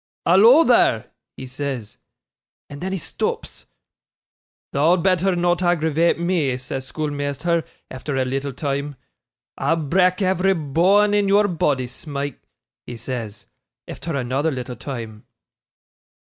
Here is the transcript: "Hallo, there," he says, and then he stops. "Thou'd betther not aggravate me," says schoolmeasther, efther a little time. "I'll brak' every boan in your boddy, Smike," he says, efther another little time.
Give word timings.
"Hallo, 0.25 0.63
there," 0.63 1.11
he 1.37 1.45
says, 1.45 1.99
and 2.71 2.81
then 2.81 2.91
he 2.91 2.97
stops. 2.97 3.67
"Thou'd 4.73 5.03
betther 5.03 5.35
not 5.35 5.61
aggravate 5.61 6.17
me," 6.19 6.57
says 6.57 6.87
schoolmeasther, 6.87 7.63
efther 7.91 8.19
a 8.19 8.25
little 8.25 8.51
time. 8.51 8.95
"I'll 9.59 9.75
brak' 9.75 10.23
every 10.23 10.55
boan 10.55 11.13
in 11.13 11.27
your 11.27 11.47
boddy, 11.47 11.85
Smike," 11.85 12.41
he 12.87 12.95
says, 12.97 13.45
efther 13.87 14.15
another 14.19 14.49
little 14.49 14.75
time. 14.75 15.27